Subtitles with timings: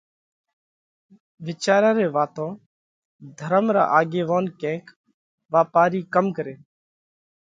[1.45, 2.49] وِيچاريا ري واتون
[3.37, 4.83] ڌرم را آڳيوونَ ڪينڪ
[5.53, 6.59] واپارِي ڪم ڪرينَ